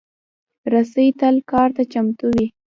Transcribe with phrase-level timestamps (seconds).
[0.71, 2.45] رسۍ تل کار ته چمتو وي.